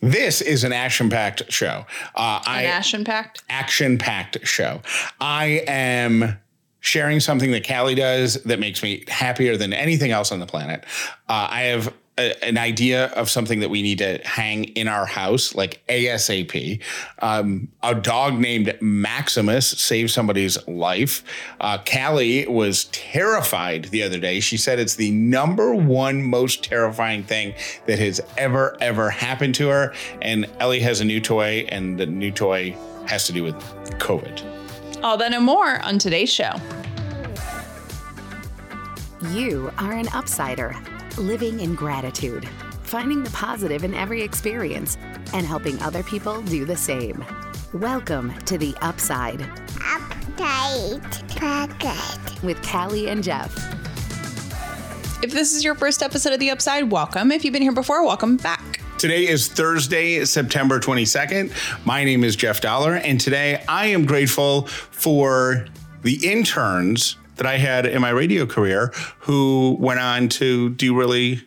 [0.00, 1.84] This is an action-packed show.
[2.14, 3.42] Uh, An action packed.
[3.50, 4.80] action-packed show.
[5.20, 6.38] I am
[6.80, 10.84] sharing something that Callie does that makes me happier than anything else on the planet.
[11.28, 15.06] Uh, I have a, an idea of something that we need to hang in our
[15.06, 16.82] house, like ASAP.
[17.20, 21.24] Um, a dog named Maximus saved somebody's life.
[21.60, 24.40] Uh, Callie was terrified the other day.
[24.40, 27.54] She said it's the number one most terrifying thing
[27.86, 29.94] that has ever, ever happened to her.
[30.20, 33.54] And Ellie has a new toy, and the new toy has to do with
[33.98, 35.02] COVID.
[35.02, 36.52] All that and more on today's show.
[39.30, 42.48] You are an upsider, living in gratitude,
[42.82, 44.96] finding the positive in every experience,
[45.34, 47.24] and helping other people do the same.
[47.74, 49.40] Welcome to the Upside
[49.80, 52.42] Update Pocket.
[52.42, 53.52] with Callie and Jeff.
[55.22, 57.32] If this is your first episode of The Upside, welcome.
[57.32, 58.80] If you've been here before, welcome back.
[58.98, 61.52] Today is Thursday, September 22nd.
[61.84, 65.66] My name is Jeff Dauler, and today I am grateful for
[66.02, 71.42] the interns that I had in my radio career who went on to do really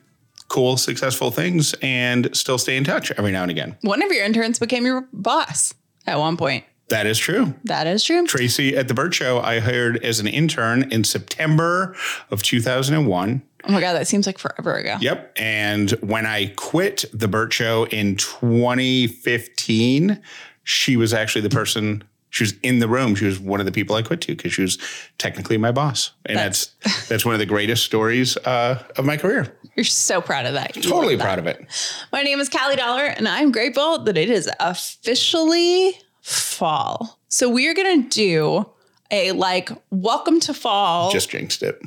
[0.47, 3.77] cool, successful things and still stay in touch every now and again.
[3.81, 5.73] One of your interns became your boss
[6.05, 6.65] at one point.
[6.89, 7.53] That is true.
[7.63, 8.27] That is true.
[8.27, 11.95] Tracy at the Bert Show, I hired as an intern in September
[12.31, 13.41] of 2001.
[13.63, 14.97] Oh my God, that seems like forever ago.
[14.99, 15.31] Yep.
[15.37, 20.21] And when I quit the Bert Show in 2015,
[20.63, 22.03] she was actually the person.
[22.31, 23.13] She was in the room.
[23.13, 24.77] She was one of the people I quit to because she was
[25.17, 26.71] technically my boss, and that's
[27.09, 29.53] that's, one of the greatest stories uh, of my career.
[29.75, 30.75] You're so proud of that.
[30.75, 31.23] You Totally love that.
[31.25, 31.65] proud of it.
[32.11, 37.19] My name is Callie Dauler, and I'm grateful that it is officially fall.
[37.27, 38.65] So we are gonna do
[39.11, 41.11] a like welcome to fall.
[41.11, 41.81] Just jinxed it.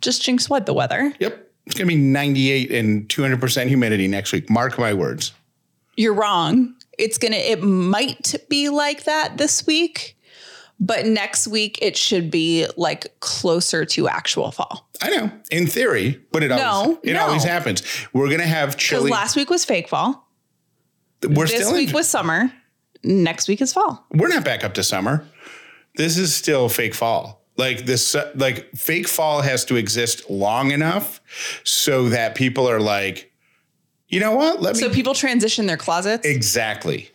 [0.00, 1.12] just jinx what the weather.
[1.20, 1.50] Yep.
[1.66, 4.50] It's gonna be 98 and 200 percent humidity next week.
[4.50, 5.32] Mark my words.
[5.96, 6.74] You're wrong.
[6.98, 7.36] It's gonna.
[7.36, 10.16] It might be like that this week,
[10.80, 14.88] but next week it should be like closer to actual fall.
[15.02, 16.64] I know, in theory, but it always
[16.96, 17.26] No, it no.
[17.26, 17.82] always happens.
[18.12, 19.10] We're gonna have Because chilly.
[19.10, 20.28] last week was fake fall.
[21.22, 22.52] we're This week in, was summer.
[23.04, 24.04] Next week is fall.
[24.12, 25.26] we're not back up to summer.
[25.96, 27.42] This is still fake fall.
[27.58, 31.20] Like this, like fake fall has to exist long enough
[31.64, 33.32] so that people are like,
[34.16, 34.62] you know what?
[34.62, 36.26] Let me So people transition their closets.
[36.26, 37.10] exactly.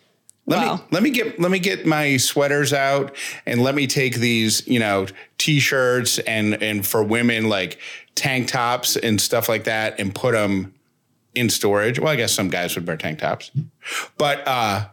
[0.45, 4.15] Let me let me get let me get my sweaters out and let me take
[4.15, 5.07] these, you know,
[5.37, 7.79] t-shirts and and for women like
[8.15, 10.73] tank tops and stuff like that and put them
[11.35, 11.99] in storage.
[11.99, 13.49] Well, I guess some guys would wear tank tops.
[14.17, 14.87] But uh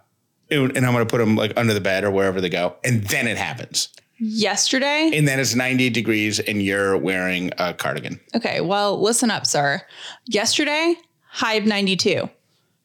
[0.50, 2.76] and and I'm going to put them like under the bed or wherever they go.
[2.84, 3.88] And then it happens.
[4.20, 8.19] Yesterday, And then it's 90 degrees and you're wearing a cardigan.
[8.34, 9.80] Okay, well, listen up, sir.
[10.26, 10.96] Yesterday,
[11.38, 12.28] high of 92.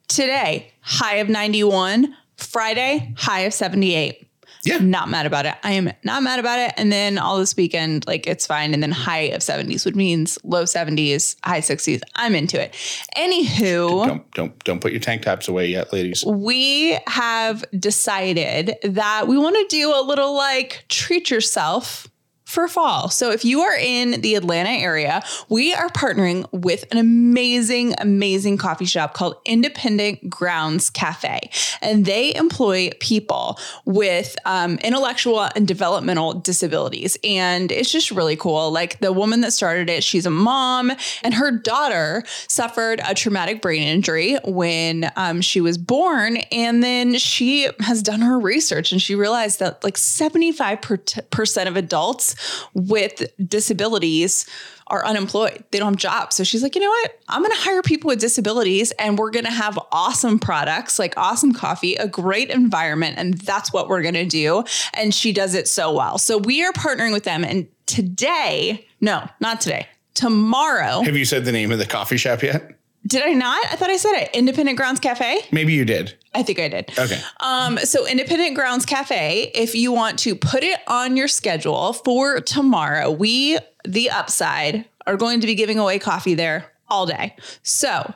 [0.07, 2.15] Today, high of 91.
[2.37, 4.27] Friday, high of 78.
[4.65, 4.77] Yeah.
[4.77, 5.55] Not mad about it.
[5.63, 6.73] I am not mad about it.
[6.77, 8.73] And then all this weekend, like it's fine.
[8.73, 12.01] And then high of 70s, which means low 70s, high 60s.
[12.15, 12.73] I'm into it.
[13.17, 16.23] Anywho, Don't don't don't put your tank tops away yet, ladies.
[16.25, 22.07] we have decided that we want to do a little like treat yourself
[22.53, 23.09] for fall.
[23.09, 28.57] So if you are in the Atlanta area, we are partnering with an amazing, amazing
[28.57, 31.49] coffee shop called Independent Grounds Cafe.
[31.81, 37.17] And they employ people with um, intellectual and developmental disabilities.
[37.23, 38.71] And it's just really cool.
[38.71, 40.91] Like the woman that started it, she's a mom,
[41.23, 46.37] and her daughter suffered a traumatic brain injury when um, she was born.
[46.51, 52.35] And then she has done her research and she realized that like 75% of adults
[52.73, 54.45] with disabilities
[54.87, 55.63] are unemployed.
[55.71, 56.35] They don't have jobs.
[56.35, 57.19] So she's like, you know what?
[57.29, 61.13] I'm going to hire people with disabilities and we're going to have awesome products, like
[61.17, 63.17] awesome coffee, a great environment.
[63.17, 64.63] And that's what we're going to do.
[64.93, 66.17] And she does it so well.
[66.17, 67.43] So we are partnering with them.
[67.43, 71.01] And today, no, not today, tomorrow.
[71.01, 72.77] Have you said the name of the coffee shop yet?
[73.05, 73.65] Did I not?
[73.65, 74.29] I thought I said it.
[74.33, 75.41] Independent Grounds Cafe.
[75.51, 76.15] Maybe you did.
[76.33, 76.91] I think I did.
[76.97, 77.19] Okay.
[77.41, 82.39] Um, so Independent Grounds Cafe, if you want to put it on your schedule for
[82.39, 87.35] tomorrow, we, the upside, are going to be giving away coffee there all day.
[87.61, 88.13] So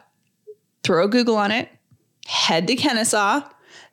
[0.83, 1.69] throw a Google on it,
[2.25, 3.41] head to Kennesaw.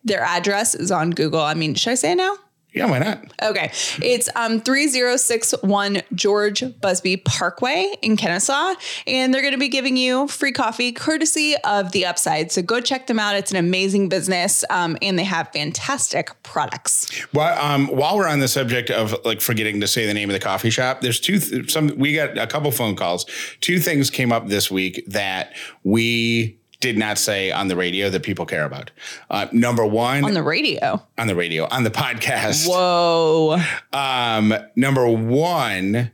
[0.04, 1.40] Their address is on Google.
[1.40, 2.36] I mean, should I say it now?
[2.74, 3.32] Yeah, why not?
[3.40, 3.70] Okay.
[4.02, 8.74] It's um 3061 George Busby Parkway in Kennesaw.
[9.06, 12.50] And they're going to be giving you free coffee courtesy of the upside.
[12.50, 13.36] So go check them out.
[13.36, 14.64] It's an amazing business.
[14.70, 17.24] Um, and they have fantastic products.
[17.32, 20.34] Well, um, while we're on the subject of like forgetting to say the name of
[20.34, 21.38] the coffee shop, there's two.
[21.38, 23.24] Th- some we got a couple phone calls.
[23.60, 25.54] Two things came up this week that
[25.84, 28.90] we did not say on the radio that people care about.
[29.30, 31.02] Uh, number one, On the radio.
[31.16, 32.68] on the radio, on the podcast.
[32.68, 33.58] Whoa.
[33.94, 36.10] Um, number one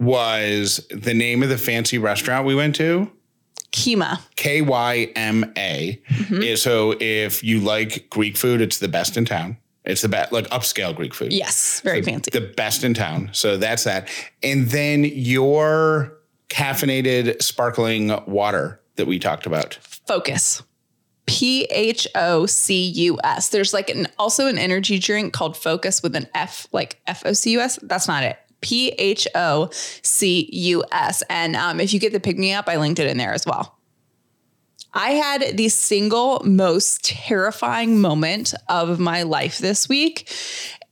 [0.00, 3.10] was the name of the fancy restaurant we went to.
[3.72, 4.20] Kyma.
[4.36, 6.00] K Y M A.
[6.56, 9.58] So if you like Greek food, it's the best in town.
[9.84, 11.30] It's the best, like upscale Greek food.
[11.32, 11.80] Yes.
[11.82, 12.30] Very fancy.
[12.30, 13.28] The best in town.
[13.32, 14.08] So that's that.
[14.42, 16.14] And then your
[16.48, 19.78] caffeinated sparkling water that we talked about.
[20.06, 20.62] Phocus.
[21.26, 23.48] P H O C U S.
[23.48, 27.32] There's like an also an energy drink called Focus with an F, like F O
[27.32, 27.78] C U S.
[27.82, 28.38] That's not it.
[28.60, 31.22] P H O C U S.
[31.28, 33.44] And um, if you get the pick me up, I linked it in there as
[33.44, 33.76] well.
[34.94, 40.32] I had the single most terrifying moment of my life this week.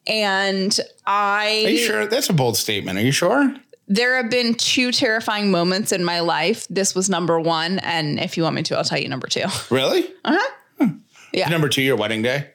[0.06, 2.06] And I Are you sure?
[2.06, 2.98] That's a bold statement.
[2.98, 3.54] Are you sure?
[3.88, 6.66] There have been two terrifying moments in my life.
[6.68, 7.78] This was number one.
[7.80, 9.44] And if you want me to, I'll tell you number two.
[9.70, 10.06] Really?
[10.24, 10.50] Uh huh.
[10.86, 10.96] Hmm.
[11.32, 11.48] Yeah.
[11.48, 12.50] Number two, your wedding day?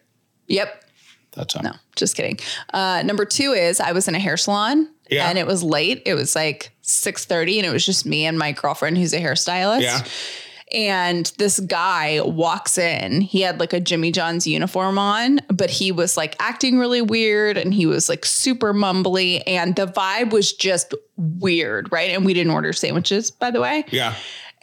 [0.48, 0.86] Yep.
[1.34, 1.62] That's all.
[1.64, 2.40] No, just kidding.
[2.74, 5.30] Uh, number two is I was in a hair salon Yeah.
[5.30, 6.02] and it was late.
[6.06, 9.82] It was like 6.30 and it was just me and my girlfriend who's a hairstylist.
[9.82, 10.04] Yeah.
[10.72, 13.22] And this guy walks in.
[13.22, 17.58] He had like a Jimmy John's uniform on, but he was like acting really weird
[17.58, 19.42] and he was like super mumbly.
[19.48, 22.12] And the vibe was just weird, right?
[22.12, 23.86] And we didn't order sandwiches, by the way.
[23.90, 24.14] Yeah.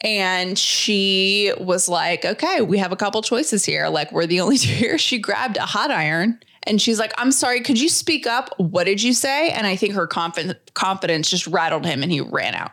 [0.02, 3.88] And she was like, okay, we have a couple choices here.
[3.88, 4.98] Like, we're the only two here.
[4.98, 8.50] She grabbed a hot iron and she's like, I'm sorry, could you speak up?
[8.58, 9.50] What did you say?
[9.50, 12.72] And I think her confidence confidence just rattled him and he ran out.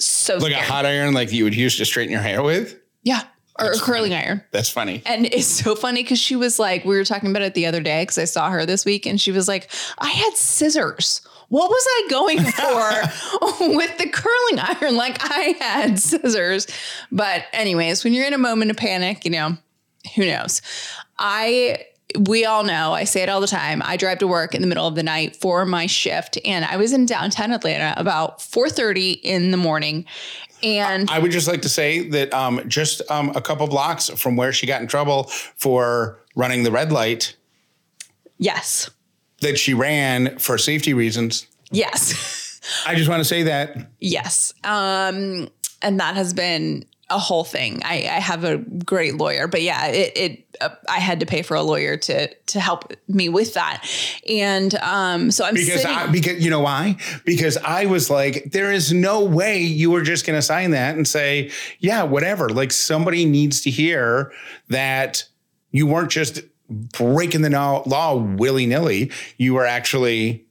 [0.00, 2.78] So Like a hot iron like you would use to straighten your hair with?
[3.02, 3.22] Yeah.
[3.58, 4.42] Or a curling iron.
[4.52, 5.02] That's funny.
[5.04, 7.80] And it's so funny because she was like, we were talking about it the other
[7.82, 11.20] day because I saw her this week and she was like, I had scissors.
[11.48, 14.96] What was I going for with the curling iron?
[14.96, 16.68] Like I had scissors.
[17.12, 19.58] But, anyways, when you're in a moment of panic, you know,
[20.14, 20.62] who knows?
[21.18, 21.84] I
[22.18, 23.82] we all know, I say it all the time.
[23.84, 26.76] I drive to work in the middle of the night for my shift and I
[26.76, 30.06] was in downtown Atlanta about 4:30 in the morning
[30.62, 34.36] and I would just like to say that um, just um, a couple blocks from
[34.36, 37.36] where she got in trouble for running the red light
[38.38, 38.90] yes.
[39.40, 41.46] that she ran for safety reasons.
[41.70, 42.60] Yes.
[42.86, 43.90] I just want to say that.
[44.00, 44.52] Yes.
[44.64, 45.48] Um,
[45.82, 47.82] and that has been a whole thing.
[47.84, 51.42] I, I have a great lawyer, but yeah, it, it uh, I had to pay
[51.42, 53.84] for a lawyer to to help me with that,
[54.28, 55.96] and um, so I'm Because sitting.
[55.96, 56.96] I, because you know why?
[57.24, 60.96] Because I was like, there is no way you were just going to sign that
[60.96, 62.48] and say, yeah, whatever.
[62.48, 64.32] Like somebody needs to hear
[64.68, 65.24] that
[65.70, 69.10] you weren't just breaking the no- law willy nilly.
[69.36, 70.44] You were actually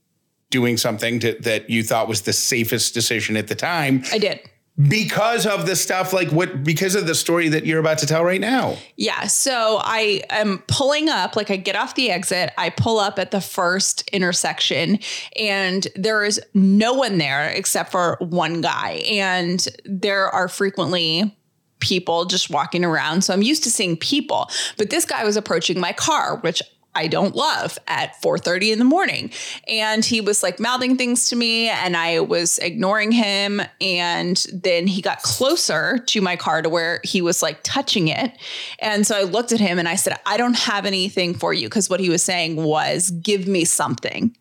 [0.50, 4.49] doing something to, that you thought was the safest decision at the time I did.
[4.88, 8.24] Because of the stuff like what because of the story that you're about to tell
[8.24, 8.76] right now.
[8.96, 9.26] Yeah.
[9.26, 13.30] So I am pulling up, like I get off the exit, I pull up at
[13.30, 14.98] the first intersection,
[15.36, 19.02] and there is no one there except for one guy.
[19.08, 21.36] And there are frequently
[21.80, 23.22] people just walking around.
[23.22, 24.50] So I'm used to seeing people.
[24.76, 26.62] But this guy was approaching my car, which
[26.94, 29.30] I don't love at 4:30 in the morning.
[29.68, 34.86] And he was like mouthing things to me and I was ignoring him and then
[34.86, 38.32] he got closer to my car to where he was like touching it.
[38.80, 41.68] And so I looked at him and I said, "I don't have anything for you"
[41.68, 44.36] because what he was saying was, "Give me something."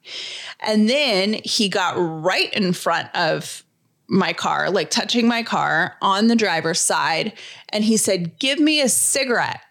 [0.59, 3.63] And then he got right in front of
[4.09, 7.33] my car, like touching my car on the driver's side.
[7.69, 9.61] And he said, Give me a cigarette.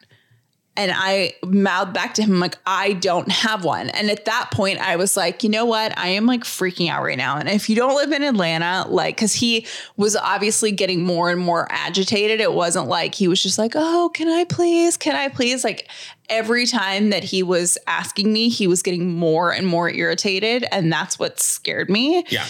[0.78, 3.90] And I mouthed back to him, like, I don't have one.
[3.90, 5.98] And at that point, I was like, you know what?
[5.98, 7.36] I am like freaking out right now.
[7.36, 9.66] And if you don't live in Atlanta, like, cause he
[9.96, 12.40] was obviously getting more and more agitated.
[12.40, 14.96] It wasn't like he was just like, oh, can I please?
[14.96, 15.64] Can I please?
[15.64, 15.90] Like,
[16.28, 20.64] every time that he was asking me, he was getting more and more irritated.
[20.70, 22.24] And that's what scared me.
[22.28, 22.46] Yeah.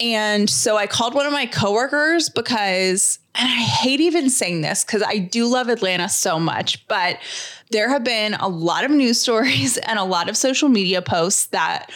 [0.00, 4.82] And so I called one of my coworkers because, and I hate even saying this
[4.82, 7.18] because I do love Atlanta so much, but
[7.70, 11.46] there have been a lot of news stories and a lot of social media posts
[11.46, 11.90] that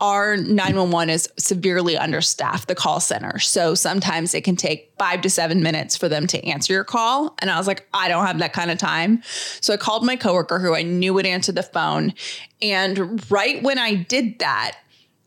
[0.00, 3.38] our 911 is severely understaffed, the call center.
[3.38, 7.34] So sometimes it can take five to seven minutes for them to answer your call.
[7.40, 9.22] And I was like, I don't have that kind of time.
[9.60, 12.14] So I called my coworker who I knew would answer the phone.
[12.62, 14.78] And right when I did that,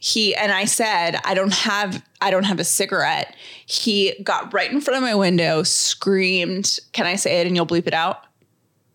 [0.04, 3.34] he and I said, I don't have I don't have a cigarette.
[3.66, 7.66] He got right in front of my window, screamed, Can I say it and you'll
[7.66, 8.26] bleep it out?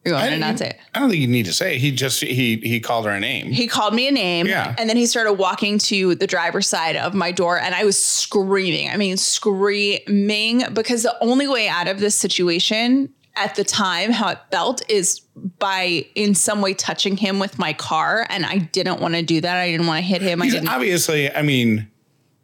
[0.05, 0.77] You want me to not say it?
[0.95, 1.79] I don't think you need to say it.
[1.79, 3.53] He just he he called her a name.
[3.53, 4.47] He called me a name.
[4.47, 4.75] Yeah.
[4.77, 7.99] And then he started walking to the driver's side of my door and I was
[7.99, 8.91] screaming.
[8.91, 14.29] I mean, screaming because the only way out of this situation at the time, how
[14.29, 15.21] it felt is
[15.59, 18.27] by in some way touching him with my car.
[18.29, 19.57] And I didn't want to do that.
[19.57, 20.43] I didn't want to hit him.
[20.43, 20.69] I He's didn't.
[20.69, 21.89] obviously, I mean,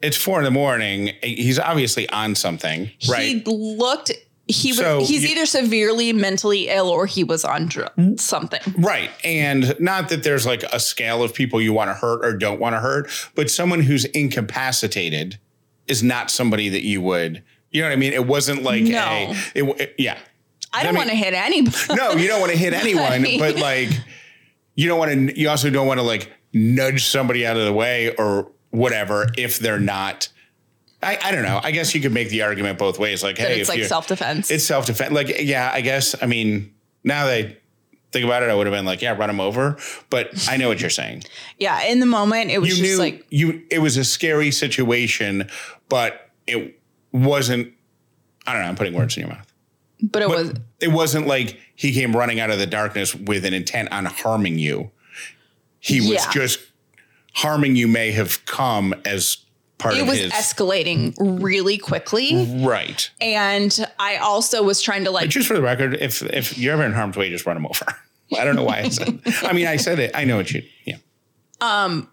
[0.00, 1.10] it's four in the morning.
[1.22, 3.46] He's obviously on something, He right?
[3.46, 4.12] looked.
[4.46, 4.78] He was.
[4.78, 8.16] So he's you- either severely mentally ill or he was on dr- mm-hmm.
[8.16, 8.60] something.
[8.78, 9.10] Right.
[9.24, 12.60] And not that there's like a scale of people you want to hurt or don't
[12.60, 15.38] want to hurt, but someone who's incapacitated
[15.86, 18.12] is not somebody that you would, you know what I mean?
[18.12, 18.98] It wasn't like No.
[19.00, 20.18] a, it, it- yeah.
[20.74, 21.76] I don't mean- want to hit anybody.
[21.94, 23.90] No, you don't want to hit anyone, but like,
[24.74, 27.72] you don't want to, you also don't want to like nudge somebody out of the
[27.72, 30.28] way or whatever if they're not.
[31.02, 31.60] I, I don't know.
[31.62, 33.22] I guess you could make the argument both ways.
[33.22, 34.50] Like, That hey, it's like self defense.
[34.50, 35.12] it's self defense.
[35.12, 36.14] Like, yeah, I guess.
[36.22, 37.56] I mean, now that I
[38.10, 39.76] think about it, I would have been like, yeah, run him over.
[40.08, 41.24] But I know what you're saying.
[41.58, 41.82] Yeah.
[41.84, 43.62] In the moment, it was You just knew like you.
[43.70, 45.48] It was a scary situation,
[45.90, 46.80] but it
[47.12, 47.72] wasn't.
[48.46, 48.68] I don't know.
[48.68, 49.52] I'm putting words in your mouth.
[50.12, 53.44] But it But was it wasn't like he came running out of the darkness with
[53.44, 54.90] an intent on harming you.
[55.80, 56.30] He was Yeah.
[56.32, 56.60] just
[57.34, 57.88] harming you.
[57.88, 59.38] May have come as
[59.78, 62.62] part of it of was his escalating really quickly.
[62.64, 63.10] right.
[63.20, 66.74] And I also was trying to like But just for the record, if if you're
[66.74, 67.86] ever in harm's way, just run him over.
[68.38, 69.20] I don't know why I said.
[69.42, 70.10] I mean, I said it.
[70.14, 70.62] I know what you.
[70.84, 70.96] Yeah.
[71.60, 72.08] Um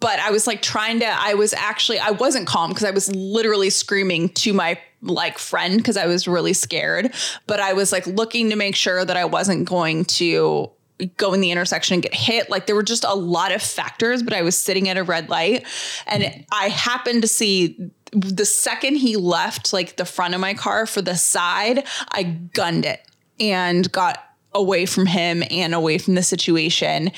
[0.00, 3.12] but I was like trying to, I was actually, I wasn't calm because I was
[3.14, 7.14] literally screaming to my like friend because I was really scared.
[7.46, 10.70] But I was like looking to make sure that I wasn't going to
[11.16, 12.50] go in the intersection and get hit.
[12.50, 15.28] Like there were just a lot of factors, but I was sitting at a red
[15.28, 15.66] light
[16.06, 20.86] and I happened to see the second he left like the front of my car
[20.86, 23.02] for the side, I gunned it
[23.38, 24.24] and got
[24.54, 27.12] away from him and away from the situation.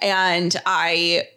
[0.00, 1.28] And I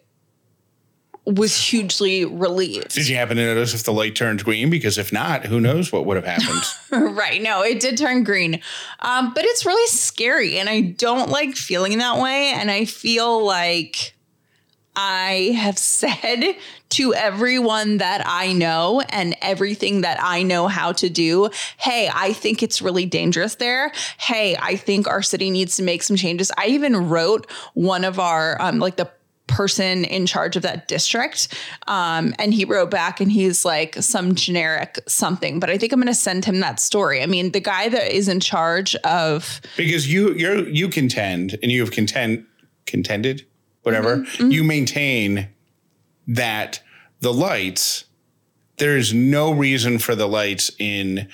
[1.26, 2.94] was hugely relieved.
[2.94, 4.70] Did you happen to notice if the light turned green?
[4.70, 6.62] Because if not, who knows what would have happened?
[7.16, 7.42] right.
[7.42, 8.60] No, it did turn green.
[9.00, 10.58] Um, but it's really scary.
[10.58, 12.52] And I don't like feeling that way.
[12.54, 14.14] And I feel like
[14.94, 16.56] I have said
[16.88, 22.32] to everyone that I know and everything that I know how to do, hey, I
[22.32, 23.90] think it's really dangerous there.
[24.18, 26.52] Hey, I think our city needs to make some changes.
[26.56, 29.10] I even wrote one of our, um, like the
[29.56, 31.56] person in charge of that district.
[31.86, 35.98] Um, and he wrote back and he's like some generic something, but I think I'm
[36.00, 37.22] going to send him that story.
[37.22, 41.72] I mean, the guy that is in charge of, because you you're you contend and
[41.72, 42.44] you have contend
[42.84, 43.46] contended
[43.82, 45.48] whatever you maintain
[46.28, 46.80] that
[47.20, 48.04] the lights
[48.78, 51.28] there's no reason for the lights in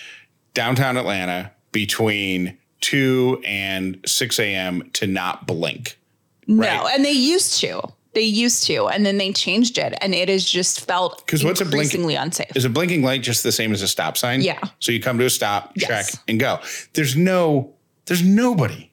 [0.54, 4.88] downtown Atlanta between 2 and 6 a.m.
[4.92, 5.98] to not blink.
[6.46, 6.94] no, Right.
[6.94, 7.80] and they used to.
[8.14, 11.60] They used to, and then they changed it, and it has just felt 'Cause what's
[11.60, 12.54] a blink- increasingly unsafe.
[12.54, 14.42] Is a blinking light just the same as a stop sign?
[14.42, 14.58] Yeah.
[14.80, 15.88] So you come to a stop, Yes.
[16.12, 16.60] check, and go.
[16.92, 17.72] There's no,
[18.06, 18.90] there's nobody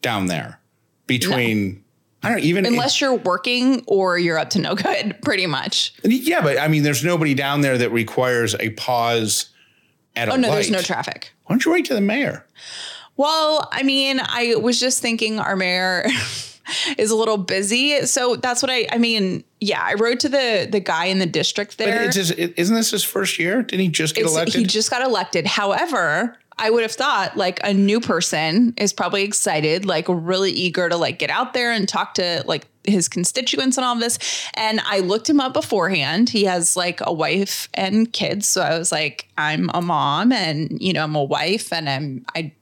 [0.00, 0.60] down there
[1.06, 1.82] between.
[2.22, 5.92] I don't even Unless you're working or you're up to no good, pretty much.
[6.02, 9.50] Yeah, but I mean, there's nobody down there that requires a pause
[10.16, 11.32] at a Oh no, there's no traffic.
[11.44, 12.46] Why don't you write to the mayor?
[13.18, 16.06] Well, I mean, I was just thinking our mayor
[16.98, 18.86] is a little busy, so that's what I.
[18.90, 22.02] I mean, yeah, I wrote to the the guy in the district But there.
[22.04, 23.62] it's just, isn't this his first year?
[23.62, 24.54] Didn't he just get It's- elected?
[24.60, 25.46] He just got elected.
[25.46, 30.88] However, I would have thought like a new person is probably excited, like really eager
[30.88, 34.18] to like get out there and talk to like his constituents and all of this.
[34.54, 36.28] And I looked him up beforehand.
[36.30, 38.46] He has like a wife and kids.
[38.46, 42.24] So I was like, I'm a mom and you know, I'm a wife and I'm
[42.36, 42.52] I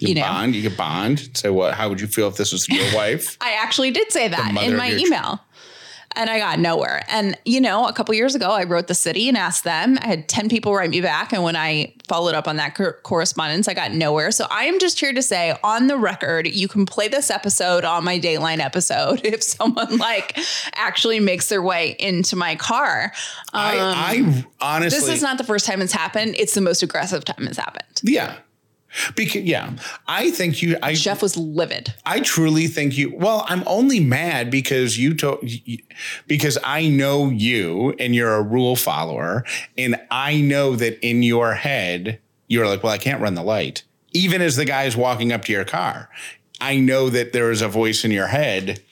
[0.00, 0.22] you, you know.
[0.22, 1.30] bond, you could bond.
[1.36, 1.74] Say what?
[1.74, 3.36] How would you feel if this was your wife?
[3.40, 5.40] I actually did say that in my email.
[6.16, 7.04] And I got nowhere.
[7.08, 9.98] And, you know, a couple years ago, I wrote the city and asked them.
[10.00, 11.32] I had 10 people write me back.
[11.32, 14.32] And when I followed up on that cor- correspondence, I got nowhere.
[14.32, 17.84] So I am just here to say on the record, you can play this episode
[17.84, 20.36] on my Dateline episode if someone like
[20.74, 23.12] actually makes their way into my car.
[23.52, 26.34] I, I honestly, Um, This is not the first time it's happened.
[26.38, 28.00] It's the most aggressive time it's happened.
[28.02, 28.38] yeah.
[29.14, 29.76] Because yeah,
[30.06, 30.78] I think you.
[30.82, 31.94] I Jeff was livid.
[32.06, 33.14] I truly think you.
[33.14, 35.48] Well, I'm only mad because you told
[36.26, 39.44] because I know you and you're a rule follower,
[39.76, 43.84] and I know that in your head you're like, well, I can't run the light,
[44.12, 46.08] even as the guy's walking up to your car.
[46.60, 48.82] I know that there is a voice in your head.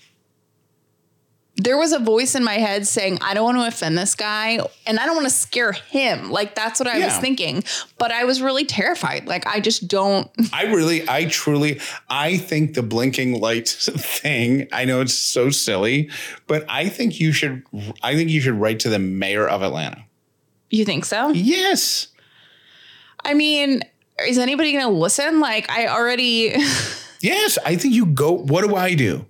[1.56, 4.58] There was a voice in my head saying, I don't want to offend this guy
[4.86, 6.30] and I don't want to scare him.
[6.30, 7.64] Like, that's what I was thinking.
[7.98, 9.26] But I was really terrified.
[9.26, 10.30] Like, I just don't.
[10.52, 14.68] I really, I truly, I think the blinking light thing.
[14.72, 16.10] I know it's so silly,
[16.46, 17.62] but I think you should.
[18.02, 20.04] I think you should write to the mayor of Atlanta.
[20.70, 21.30] You think so?
[21.30, 22.08] Yes.
[23.24, 23.82] I mean,
[24.26, 25.40] is anybody going to listen?
[25.40, 26.54] Like, I already.
[27.22, 28.32] Yes, I think you go.
[28.32, 29.24] What do I do?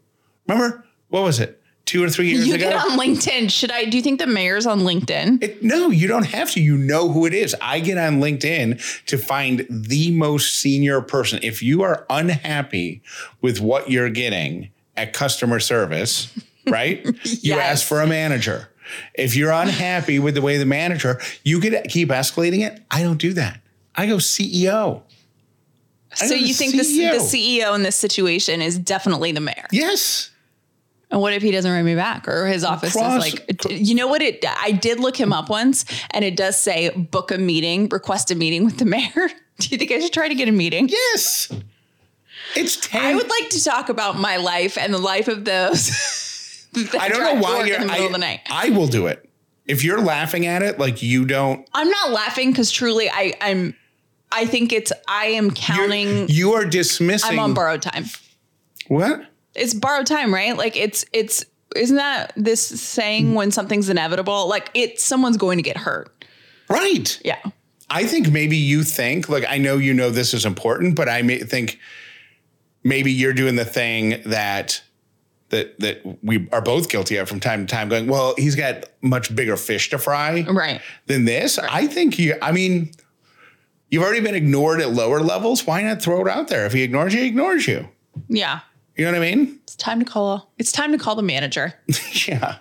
[0.49, 1.56] Remember what was it?
[1.87, 2.65] Two or three years You ago.
[2.67, 3.49] You get on LinkedIn.
[3.51, 3.85] Should I?
[3.85, 5.43] Do you think the mayor's on LinkedIn?
[5.43, 6.61] It- no, you don't have to.
[6.61, 7.55] You know who it is.
[7.63, 11.39] I get on LinkedIn to find the most senior person.
[11.43, 13.03] If you are unhappy
[13.41, 16.33] with what you're getting at customer service,
[16.67, 17.01] right?
[17.25, 17.45] yes.
[17.45, 18.69] You ask for a manager.
[19.15, 22.83] If you're unhappy with the way the manager, you could keep escalating it.
[22.91, 23.61] I don't do that.
[23.95, 25.03] I go CEO.
[26.21, 27.13] I So you think CEO.
[27.13, 29.67] the CEO in this situation is definitely the mayor?
[29.71, 30.31] Yes.
[31.11, 33.95] And what if he doesn't write me back or his office Cross- is like, you
[33.95, 34.23] know what?
[34.23, 38.31] It I did look him up once and it does say book a meeting, request
[38.31, 39.29] a meeting with the mayor.
[39.59, 40.89] Do you think I should try to get a meeting?
[40.89, 41.51] Yes.
[42.55, 43.03] It's 10.
[43.05, 46.69] I would like to talk about my life and the life of those.
[46.99, 48.41] I don't know why you're in the middle I, of the night.
[48.51, 49.29] I will do it.
[49.67, 53.75] If you're laughing at it, like you don't I'm not laughing because truly I I'm
[54.33, 58.05] I think it's I am you're- counting you are dismissing I'm on borrowed time.
[58.89, 59.25] what?
[59.57, 60.57] It's borrowed time, right?
[60.57, 61.45] Like it's it's
[61.75, 64.49] isn't that this saying when something's inevitable?
[64.49, 66.25] Like it's someone's going to get hurt.
[66.69, 67.21] Right.
[67.25, 67.39] Yeah.
[67.89, 71.23] I think maybe you think, like, I know you know this is important, but I
[71.23, 71.79] may think
[72.83, 74.83] maybe you're doing the thing that
[75.51, 78.87] that that we are both guilty of from time to time, going, well, he's got
[79.03, 80.81] much bigger fish to fry Right.
[81.07, 81.59] than this.
[81.59, 82.91] I think you, I mean,
[83.89, 85.65] you've already been ignored at lower levels.
[85.65, 86.67] Why not throw it out there?
[86.67, 87.89] If he ignores you, he ignores you.
[88.29, 88.61] Yeah.
[88.97, 89.61] You know what I mean?
[89.63, 90.51] It's time to call.
[90.59, 91.75] It's time to call the manager.
[92.27, 92.57] Yeah.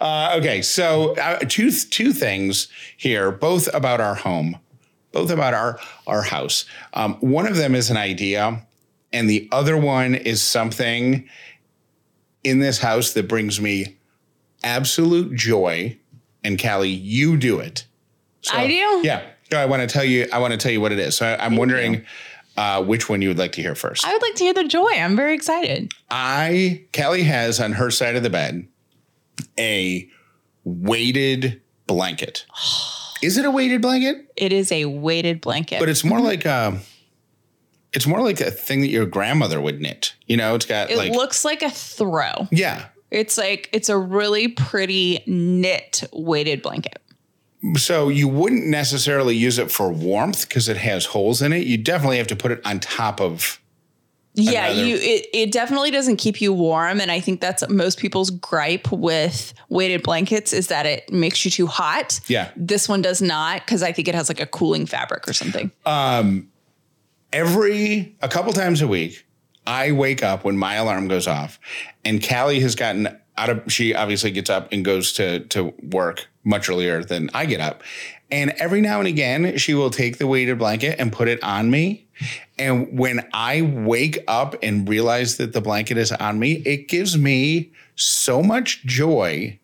[0.00, 0.62] Uh, okay.
[0.62, 4.58] So uh, two two things here, both about our home,
[5.12, 6.64] both about our our house.
[6.94, 8.66] Um, one of them is an idea,
[9.12, 11.28] and the other one is something
[12.44, 13.98] in this house that brings me
[14.62, 15.98] absolute joy.
[16.44, 17.86] And Callie, you do it.
[18.42, 19.00] So, I do?
[19.04, 19.22] Yeah.
[19.50, 20.28] So I want to tell you.
[20.32, 21.16] I want to tell you what it is.
[21.16, 22.04] So I, I'm wondering
[22.58, 24.04] uh, which one you would like to hear first.
[24.04, 24.90] I would like to hear the joy.
[24.90, 25.92] I'm very excited.
[26.10, 28.66] I Callie has on her side of the bed
[29.56, 30.08] a
[30.64, 32.44] weighted blanket.
[33.22, 34.32] Is it a weighted blanket?
[34.36, 35.80] It is a weighted blanket.
[35.80, 36.78] But it's more like a
[37.92, 40.14] it's more like a thing that your grandmother would knit.
[40.26, 42.46] You know, it's got it like looks like a throw.
[42.52, 42.86] yeah.
[43.10, 47.02] It's like it's a really pretty knit weighted blanket.
[47.76, 51.66] So you wouldn't necessarily use it for warmth because it has holes in it.
[51.66, 53.60] You definitely have to put it on top of
[54.34, 57.98] Yeah, Another- you it, it definitely doesn't keep you warm and I think that's most
[57.98, 62.20] people's gripe with weighted blankets is that it makes you too hot.
[62.28, 62.50] Yeah.
[62.56, 65.72] This one does not cuz I think it has like a cooling fabric or something.
[65.84, 66.48] Um
[67.32, 69.26] every a couple times a week,
[69.66, 71.58] I wake up when my alarm goes off,
[72.04, 73.08] and Callie has gotten
[73.46, 73.72] of.
[73.72, 77.82] She obviously gets up and goes to to work much earlier than I get up,
[78.30, 81.70] and every now and again she will take the weighted blanket and put it on
[81.70, 82.06] me.
[82.58, 87.16] And when I wake up and realize that the blanket is on me, it gives
[87.16, 89.58] me so much joy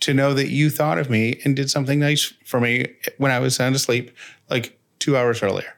[0.00, 2.86] to know that you thought of me and did something nice for me
[3.18, 4.10] when I was sound asleep,
[4.50, 5.74] like two hours earlier.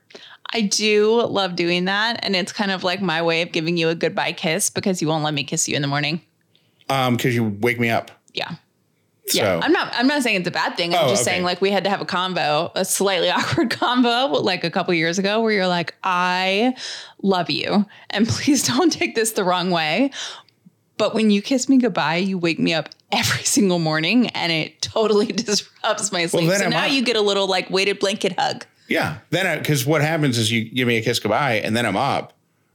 [0.52, 3.88] I do love doing that and it's kind of like my way of giving you
[3.88, 6.22] a goodbye kiss because you won't let me kiss you in the morning.
[6.88, 8.10] Um, because you wake me up.
[8.34, 8.50] Yeah.
[9.26, 9.90] So Yeah, I'm not.
[9.96, 10.94] I'm not saying it's a bad thing.
[10.94, 11.30] I'm Oh, just okay.
[11.32, 14.92] saying like we had to have a convo, a slightly awkward convo, like a couple
[14.92, 16.74] years ago, where you're like, "I
[17.22, 20.10] love you, and please don't take this the wrong way."
[20.96, 24.82] But when you kiss me goodbye, you wake me up every single morning, and it
[24.82, 26.48] totally disrupts my sleep.
[26.50, 26.92] then so I'm now up.
[26.92, 28.66] you get a little like weighted blanket hug.
[28.88, 31.96] yeah, then because what happens is you give me a kiss goodbye, and then I'm
[31.96, 32.34] up,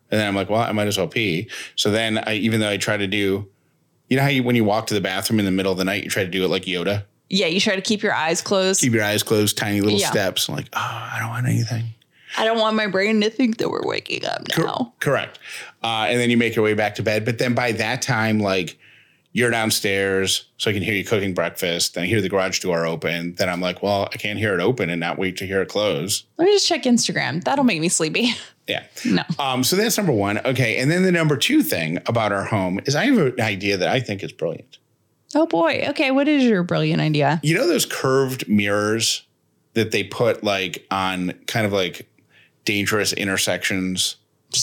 [0.09, 1.47] and then I'm like, well, I might as well pee.
[1.75, 3.47] So then I, even though I try to do,
[4.09, 5.85] you know how you when you walk to the bathroom in the middle of the
[5.85, 8.41] night, you try to do it like Yoda, Yeah, you try to keep your eyes
[8.41, 8.81] closed.
[8.81, 10.09] keep your eyes closed, tiny little Yeah.
[10.09, 11.85] steps, like oh, I don't want anything.
[12.37, 14.93] I don't want my brain to think that we're waking up now.
[14.99, 15.39] Correct.
[15.83, 17.25] Uh, and then you make your way back to bed.
[17.25, 18.77] But then by that time, like
[19.31, 21.95] you're downstairs, so I can hear you cooking breakfast.
[21.95, 23.33] Then I hear the garage door open.
[23.35, 25.69] Then I'm like, well, I can't hear it open and not wait to hear it
[25.69, 26.23] close.
[26.37, 27.43] Let me just check Instagram.
[27.43, 28.29] That'll make me sleepy.
[28.69, 28.85] Yeah.
[29.05, 29.23] No.
[29.39, 30.37] Um, so that's number one.
[30.45, 30.77] Okay.
[30.77, 33.89] And then the number two thing about our home is I have an idea that
[33.89, 34.77] I think is brilliant.
[35.35, 35.85] Oh boy.
[35.89, 36.11] Okay.
[36.11, 37.39] What is your brilliant idea?
[37.43, 39.23] You know those curved mirrors
[39.73, 42.07] that they put like on kind of like
[42.63, 44.15] dangerous intersections?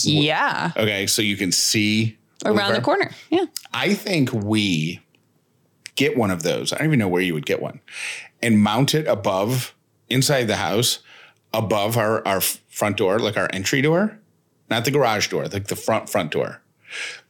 [0.03, 0.71] Yeah.
[0.75, 1.05] Okay.
[1.07, 3.11] So you can see Around the corner.
[3.29, 3.45] Yeah.
[3.73, 5.01] I think we
[5.95, 6.71] get one of those.
[6.71, 7.81] I don't even know where you would get one
[8.41, 9.73] and mount it above
[10.09, 10.99] inside the house,
[11.53, 12.41] above our, our
[12.77, 14.19] front door, like our entry door,
[14.69, 16.61] not the garage door, like the front, front door.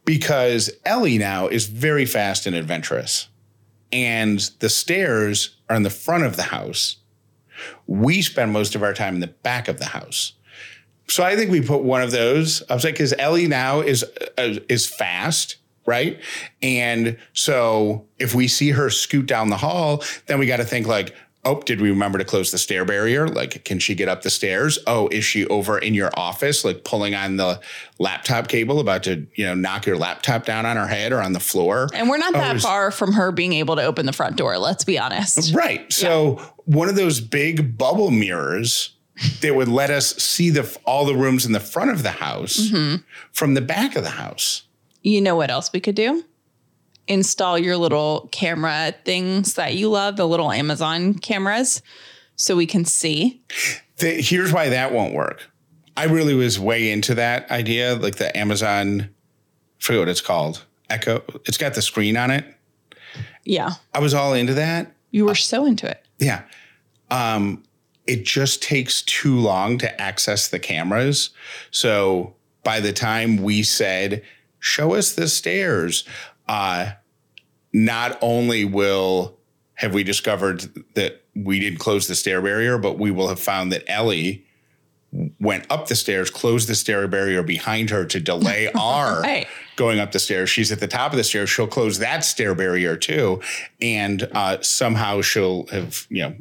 [0.04, 3.30] Because Ellie now is very fast and adventurous.
[3.92, 6.98] And the stairs are in the front of the house.
[7.88, 10.34] We spend most of our time in the back of the house.
[11.08, 12.62] So I think we put one of those.
[12.70, 14.04] Like, because Ellie now is
[14.38, 15.56] uh, is fast,
[15.86, 16.20] right?
[16.62, 20.86] And so if we see her scoot down the hall, then we got to think
[20.86, 21.16] like,
[21.48, 23.28] oh, did we remember to close the stair barrier?
[23.28, 24.78] Like, can she get up the stairs?
[24.86, 27.62] Oh, is she over in your office, like pulling on the
[28.00, 31.34] laptop cable, about to you know knock your laptop down on her head or on
[31.34, 31.88] the floor?
[31.94, 34.36] And we're not Oh, that is- far from her being able to open the front
[34.36, 34.58] door.
[34.58, 35.54] Let's be honest.
[35.56, 35.92] Right.
[35.92, 38.92] So one of those big bubble mirrors
[39.42, 42.70] that would let us see the all the rooms in the front of the house
[42.70, 42.98] mm-hmm.
[43.32, 44.64] from the back of the house.
[45.02, 46.26] You know what else we could do?
[47.08, 51.82] Install your little camera things that you love, the little Amazon cameras,
[52.36, 53.42] so we can see.
[53.98, 55.50] The, here's why that won't work.
[55.96, 59.10] I really was way into that idea, like the Amazon, I
[59.80, 61.24] forget what it's called, Echo.
[61.46, 62.46] It's got the screen on it.
[63.44, 63.72] Yeah.
[63.94, 64.92] I was all into that.
[65.12, 66.06] You were so into it.
[66.20, 66.44] Yeah.
[67.10, 67.64] Um,
[68.06, 71.32] it just takes too long to access the cameras.
[71.72, 74.24] So by the time we said,
[74.60, 76.04] show us the stairs,
[76.48, 76.92] uh,
[77.74, 79.38] not only will
[79.76, 80.62] have we discovered
[80.96, 84.44] that we didn't close the stair barrier, but we will have found that Ellie
[85.40, 89.48] went up the stairs, closed the stair barrier behind her to delay our Right.
[89.76, 90.50] going up the stairs.
[90.50, 91.50] She's at the top of the stairs.
[91.50, 93.42] She'll close that stair barrier too,
[93.82, 96.36] and uh, somehow she'll have you know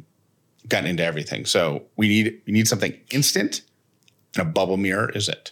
[0.67, 1.45] gotten into everything.
[1.45, 3.61] So we need we need something instant,
[4.35, 5.51] and a bubble mirror is it.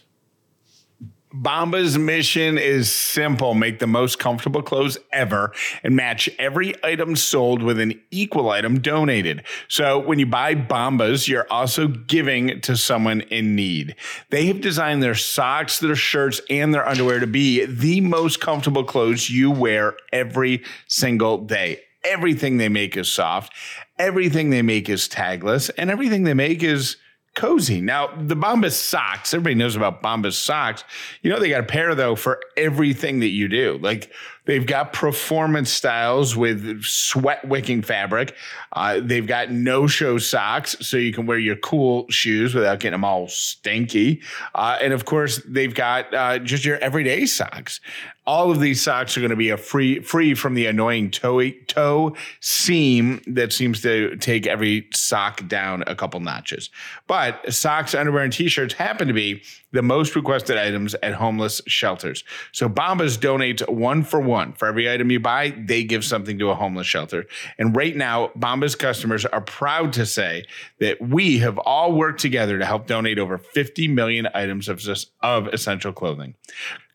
[1.34, 7.62] Bombas' mission is simple make the most comfortable clothes ever and match every item sold
[7.62, 9.42] with an equal item donated.
[9.68, 13.96] So when you buy Bombas, you're also giving to someone in need.
[14.30, 18.84] They have designed their socks, their shirts, and their underwear to be the most comfortable
[18.84, 21.80] clothes you wear every single day.
[22.04, 23.52] Everything they make is soft,
[23.98, 26.96] everything they make is tagless, and everything they make is
[27.36, 27.80] cozy.
[27.80, 30.82] Now, the Bombas socks, everybody knows about Bombas socks.
[31.22, 33.78] You know, they got a pair though for everything that you do.
[33.80, 34.10] Like
[34.46, 38.34] they've got performance styles with sweat wicking fabric.
[38.72, 42.92] Uh, they've got no show socks so you can wear your cool shoes without getting
[42.92, 44.22] them all stinky.
[44.54, 47.80] Uh, and of course, they've got uh, just your everyday socks.
[48.26, 51.50] All of these socks are going to be a free, free from the annoying toe,
[51.66, 56.70] toe seam that seems to take every sock down a couple notches.
[57.06, 62.24] But socks, underwear, and t-shirts happen to be the most requested items at homeless shelters.
[62.52, 64.54] So Bombas donates one for one.
[64.54, 67.26] For every item you buy, they give something to a homeless shelter.
[67.58, 70.44] And right now, Bombas customers are proud to say
[70.80, 74.82] that we have all worked together to help donate over 50 million items of,
[75.20, 76.34] of essential clothing.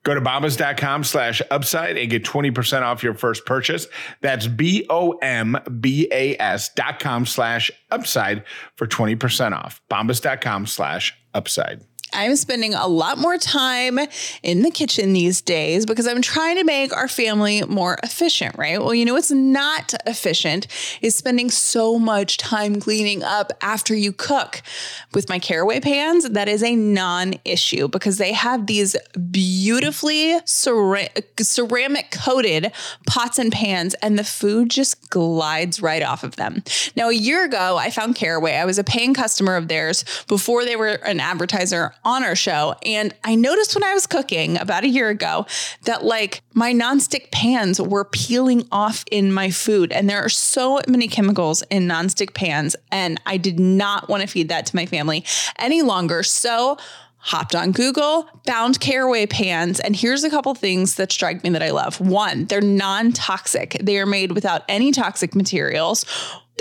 [0.04, 3.88] Go to bombas.com slash upside and get 20% off your first purchase.
[4.22, 8.44] That's B O M B A S dot com slash upside
[8.76, 9.82] for 20% off.
[9.92, 11.82] Bombas.com slash upside.
[12.14, 14.00] I'm spending a lot more time
[14.44, 18.80] in the kitchen these days because I'm trying to make our family more efficient, right?
[18.80, 20.68] Well, you know what's not efficient
[21.02, 24.62] is spending so much time cleaning up after you cook.
[25.14, 28.96] With my caraway pans, that is a non-issue because they have these
[29.32, 32.72] beautifully ceramic coated
[33.08, 36.64] pots and pans and the food just glides right off of them.
[36.96, 38.56] Now, a year ago, I found Caraway.
[38.56, 42.76] I was a paying customer of theirs before they were an advertiser on our show.
[42.86, 45.46] And I noticed when I was cooking about a year ago
[45.84, 49.92] that like my nonstick pans were peeling off in my food.
[49.92, 52.76] And there are so many chemicals in nonstick pans.
[52.92, 55.26] And I did not want to feed that to my family
[55.58, 56.24] any longer.
[56.24, 56.78] So
[57.24, 61.62] hopped on Google, found caraway pans, and here's a couple things that strike me that
[61.62, 62.02] I love.
[62.02, 66.06] One, they're non toxic, they are made without any toxic materials.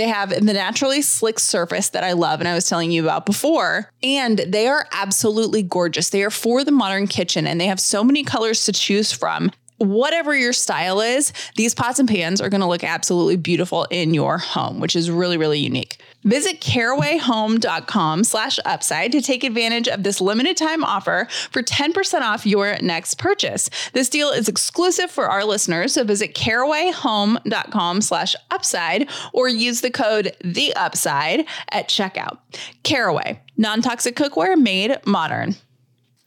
[0.01, 3.27] They have the naturally slick surface that I love and I was telling you about
[3.27, 3.93] before.
[4.03, 6.09] And they are absolutely gorgeous.
[6.09, 9.53] They are for the modern kitchen and they have so many colors to choose from.
[9.81, 14.13] Whatever your style is, these pots and pans are going to look absolutely beautiful in
[14.13, 16.01] your home, which is really, really unique.
[16.25, 22.45] Visit carawayhome.com slash upside to take advantage of this limited time offer for 10% off
[22.45, 23.71] your next purchase.
[23.95, 29.91] This deal is exclusive for our listeners, so visit carawayhome.com slash upside or use the
[29.91, 32.39] code the upside at checkout.
[32.83, 35.57] Caraway, non-toxic cookware made modern.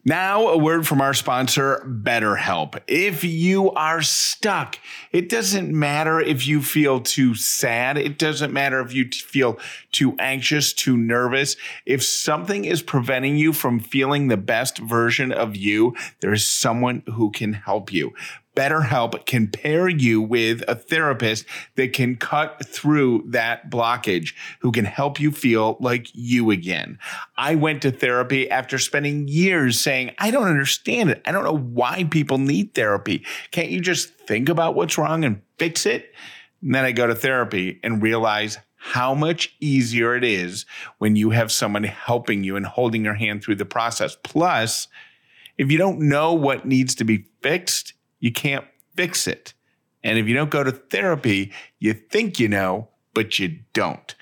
[0.06, 2.78] Now, a word from our sponsor, BetterHelp.
[2.86, 4.78] If you are stuck,
[5.12, 7.96] it doesn't matter if you feel too sad.
[7.96, 9.58] It doesn't matter if you feel
[9.92, 11.56] too anxious, too nervous.
[11.86, 17.02] If something is preventing you from feeling the best version of you, there is someone
[17.06, 18.12] who can help you.
[18.56, 21.44] BetterHelp can pair you with a therapist
[21.76, 26.98] that can cut through that blockage, who can help you feel like you again.
[27.36, 31.22] I went to therapy after spending years saying, I don't understand it.
[31.24, 33.24] I don't know why people need therapy.
[33.50, 36.12] Can't you just think about what's wrong and fix it?
[36.62, 40.66] And then I go to therapy and realize how much easier it is
[40.98, 44.14] when you have someone helping you and holding your hand through the process.
[44.22, 44.88] Plus,
[45.56, 47.93] if you don't know what needs to be fixed,
[48.24, 48.64] you can't
[48.96, 49.52] fix it.
[50.02, 54.14] And if you don't go to therapy, you think you know, but you don't.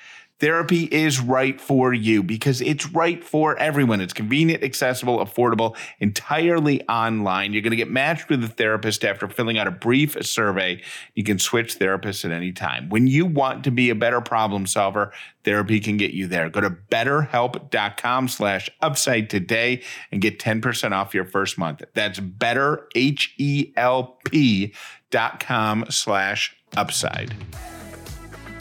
[0.42, 4.00] Therapy is right for you because it's right for everyone.
[4.00, 7.52] It's convenient, accessible, affordable, entirely online.
[7.52, 10.82] You're going to get matched with a therapist after filling out a brief survey.
[11.14, 12.88] You can switch therapists at any time.
[12.88, 15.12] When you want to be a better problem solver,
[15.44, 16.50] therapy can get you there.
[16.50, 21.84] Go to betterhelp.com slash upside today and get 10% off your first month.
[21.94, 24.74] That's better, H-E-L-P
[25.12, 27.32] dot com slash upside.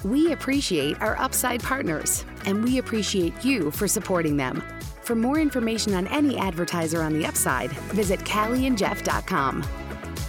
[0.03, 4.63] We appreciate our Upside partners, and we appreciate you for supporting them.
[5.03, 9.63] For more information on any advertiser on the Upside, visit CallieandJeff.com.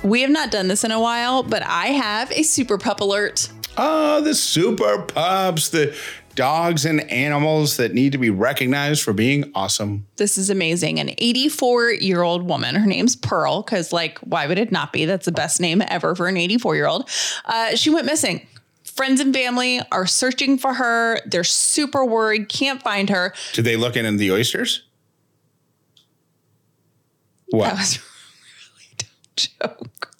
[0.02, 3.48] We have not done this in a while, but I have a super pup alert.
[3.78, 5.96] Oh, the super pups, the
[6.34, 10.06] dogs and animals that need to be recognized for being awesome.
[10.16, 10.98] This is amazing.
[10.98, 15.06] An 84 year old woman, her name's Pearl, because, like, why would it not be?
[15.06, 17.08] That's the best name ever for an 84 year old.
[17.46, 18.46] Uh, she went missing.
[18.94, 21.18] Friends and family are searching for her.
[21.26, 23.34] They're super worried, can't find her.
[23.54, 24.82] Did they look in the oysters?
[27.48, 27.64] What?
[27.70, 28.00] That was a
[28.68, 30.14] really dumb joke.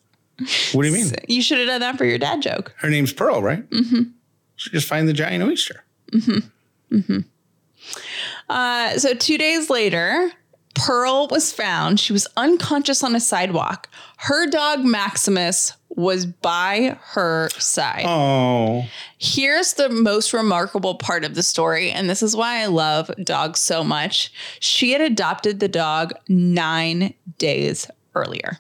[0.73, 1.13] what do you mean?
[1.29, 2.75] You should have done that for your dad joke.
[2.79, 3.69] Her name's Pearl, right?
[3.71, 4.03] Mm-hmm.
[4.57, 5.85] So just find the giant oyster.
[6.13, 6.51] Mhm.
[6.91, 7.25] Mhm.
[8.49, 10.31] Uh, so two days later,
[10.75, 12.01] Pearl was found.
[12.01, 13.89] She was unconscious on a sidewalk.
[14.25, 18.05] Her dog Maximus was by her side.
[18.07, 18.87] Oh,
[19.19, 23.59] Here's the most remarkable part of the story, and this is why I love dogs
[23.61, 24.33] so much.
[24.61, 28.59] She had adopted the dog nine days earlier.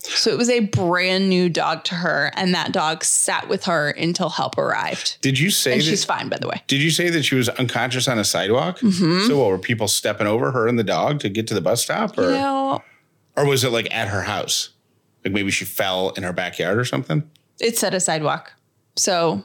[0.00, 3.90] So it was a brand new dog to her, and that dog sat with her
[3.90, 5.18] until help arrived.
[5.20, 5.84] did you say And that?
[5.84, 6.62] she's fine, by the way.
[6.66, 8.80] Did you say that she was unconscious on a sidewalk?
[8.80, 9.28] Mm-hmm.
[9.28, 11.82] So what were people stepping over her and the dog to get to the bus
[11.82, 12.82] stop, or You know,
[13.36, 14.70] or was it like at her house?
[15.24, 17.28] Like maybe she fell in her backyard or something.
[17.60, 18.52] it said a sidewalk.
[18.96, 19.44] So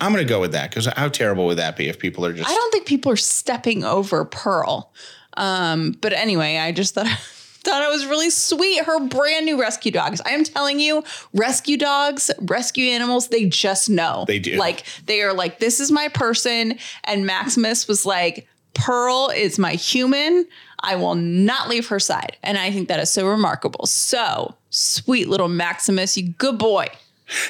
[0.00, 2.48] I'm gonna go with that because how terrible would that be if people are just
[2.48, 4.92] I don't think people are stepping over Pearl.
[5.36, 7.06] Um, but anyway, I just thought
[7.62, 8.84] thought it was really sweet.
[8.84, 10.20] Her brand new rescue dogs.
[10.24, 14.24] I am telling you, rescue dogs, rescue animals, they just know.
[14.26, 14.56] They do.
[14.56, 16.78] Like they are like, this is my person.
[17.04, 20.46] And Maximus was like, Pearl is my human.
[20.80, 22.36] I will not leave her side.
[22.42, 23.86] And I think that is so remarkable.
[23.86, 26.88] So sweet little Maximus, you good boy.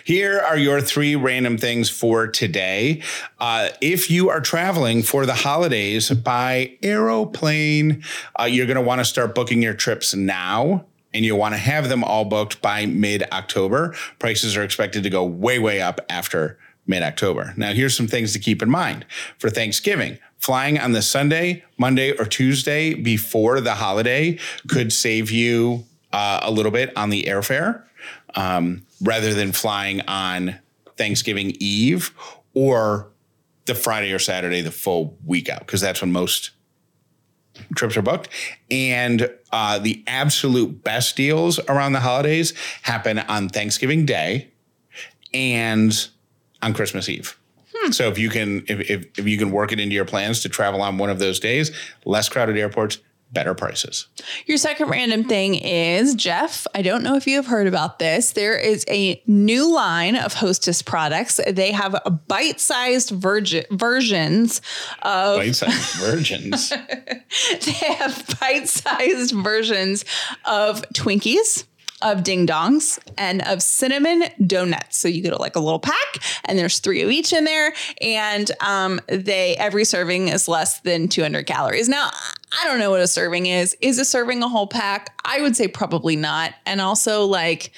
[0.04, 3.02] Here are your three random things for today.
[3.38, 8.02] Uh, if you are traveling for the holidays by aeroplane,
[8.38, 10.84] uh, you're going to want to start booking your trips now.
[11.14, 13.94] And you want to have them all booked by mid October.
[14.18, 17.54] Prices are expected to go way, way up after mid October.
[17.56, 19.06] Now, here's some things to keep in mind
[19.38, 20.18] for Thanksgiving.
[20.38, 26.50] Flying on the Sunday, Monday, or Tuesday before the holiday could save you uh, a
[26.50, 27.82] little bit on the airfare
[28.34, 30.58] um, rather than flying on
[30.96, 32.14] Thanksgiving Eve
[32.54, 33.08] or
[33.66, 36.50] the Friday or Saturday, the full week out, because that's when most
[37.74, 38.28] trips are booked.
[38.70, 44.48] And uh, the absolute best deals around the holidays happen on Thanksgiving Day
[45.34, 46.08] and
[46.62, 47.38] on Christmas Eve.
[47.80, 50.40] Hmm, so if you can if, if, if you can work it into your plans
[50.42, 51.70] to travel on one of those days,
[52.04, 52.98] less crowded airports,
[53.32, 54.06] better prices.
[54.46, 56.66] Your second random thing is Jeff.
[56.74, 58.32] I don't know if you have heard about this.
[58.32, 61.38] There is a new line of Hostess products.
[61.46, 64.62] They have bite-sized virgin versions
[65.02, 66.70] of Bite-sized virgins.
[66.70, 70.04] they have bite-sized versions
[70.44, 71.64] of Twinkies.
[72.02, 74.98] Of ding dongs and of cinnamon donuts.
[74.98, 78.50] So you get like a little pack, and there's three of each in there, and
[78.60, 81.88] um, they every serving is less than 200 calories.
[81.88, 82.10] Now
[82.60, 83.76] I don't know what a serving is.
[83.80, 85.14] Is a serving a whole pack?
[85.24, 86.54] I would say probably not.
[86.66, 87.72] And also like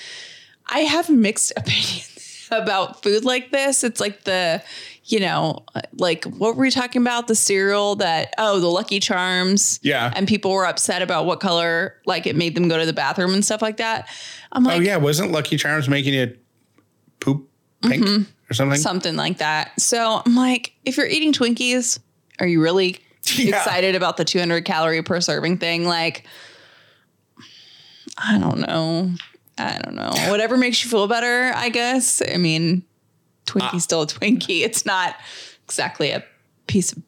[0.66, 3.84] I have mixed opinions about food like this.
[3.84, 4.62] It's like the
[5.10, 7.26] you know, like what were we talking about?
[7.26, 9.80] The cereal that, oh, the Lucky Charms.
[9.82, 10.12] Yeah.
[10.14, 13.34] And people were upset about what color, like it made them go to the bathroom
[13.34, 14.08] and stuff like that.
[14.52, 16.42] I'm oh, like, oh yeah, wasn't Lucky Charms making it
[17.18, 17.48] poop
[17.82, 18.22] pink mm-hmm.
[18.50, 18.78] or something?
[18.78, 19.78] something like that.
[19.80, 21.98] So I'm like, if you're eating Twinkies,
[22.38, 22.98] are you really
[23.36, 23.56] Yeah.
[23.56, 25.84] excited about the 200 calorie per serving thing?
[25.86, 26.26] Like,
[28.16, 29.10] I don't know.
[29.58, 30.12] I don't know.
[30.30, 32.22] Whatever makes you feel better, I guess.
[32.22, 32.82] I mean,
[33.46, 33.78] Twinkie's ah.
[33.78, 34.62] still a Twinkie.
[34.62, 35.16] It's not
[35.64, 36.24] exactly a
[36.66, 37.02] piece of.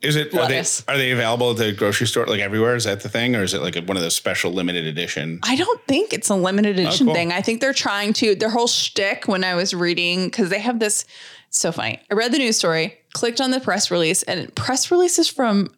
[0.00, 2.74] Is it are they, are they available at the grocery store like everywhere?
[2.74, 5.38] Is that the thing, or is it like one of those special limited edition?
[5.44, 7.14] I don't think it's a limited oh, edition cool.
[7.14, 7.30] thing.
[7.30, 10.80] I think they're trying to, their whole shtick when I was reading, because they have
[10.80, 11.04] this,
[11.46, 12.00] it's so funny.
[12.10, 15.72] I read the news story, clicked on the press release, and press releases from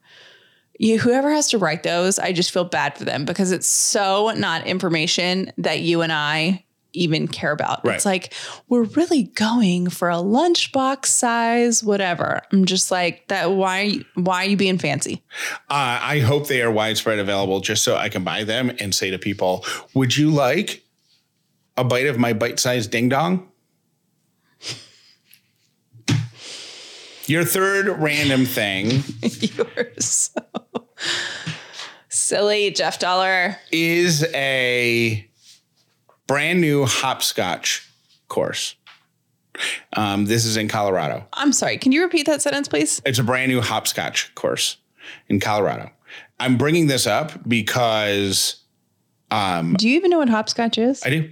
[0.79, 4.33] you, whoever has to write those, I just feel bad for them because it's so
[4.37, 6.64] not information that you and I
[6.95, 7.85] even care about.
[7.85, 7.97] Right.
[7.97, 8.33] It's like,
[8.69, 12.43] we're really going for a lunchbox size, whatever.
[12.53, 15.23] I'm just like, that why why are you being fancy?
[15.69, 19.11] Uh, I hope they are widespread available, just so I can buy them and say
[19.11, 20.85] to people, "Would you like
[21.77, 23.49] a bite of my bite-sized ding dong?"
[27.27, 30.43] Your third random thing You're so
[32.11, 33.57] silly, Jeff Dauler.
[33.73, 35.27] is a
[36.27, 37.89] brand new hopscotch
[38.29, 38.75] course.
[39.93, 41.25] Um, this is in Colorado.
[41.33, 41.79] I'm sorry.
[41.79, 43.01] Can you repeat that sentence, please?
[43.07, 44.79] It's a brand new hopscotch course
[45.29, 45.93] in Colorado.
[46.41, 48.57] I'm bringing this up because
[49.31, 51.01] Do you even know what hopscotch is?
[51.05, 51.31] I do.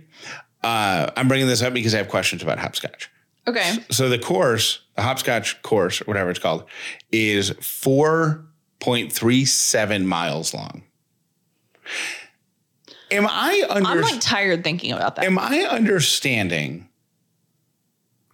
[0.63, 3.11] Uh, I'm bringing this up because I have questions about hopscotch.
[3.49, 3.79] Okay.
[3.91, 6.65] So the course, the hopscotch course, or whatever it's called,
[7.11, 10.85] is 4.37 miles long.
[13.13, 15.25] Am I under, I'm like tired thinking about that.
[15.25, 16.89] am I understanding?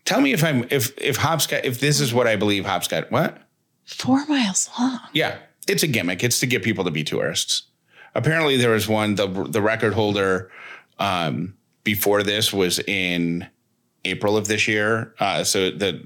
[0.05, 3.39] Tell me if I'm if if hopscotch if this is what I believe hopscotch what?
[3.85, 5.01] Four miles long.
[5.13, 6.25] Yeah, it's a gimmick.
[6.25, 7.65] It's to get people to be tourists.
[8.15, 9.17] Apparently, there was one.
[9.17, 10.51] the The record holder
[10.99, 13.49] um, before this was in
[14.05, 15.15] April of this year.
[15.19, 15.97] Uh, so that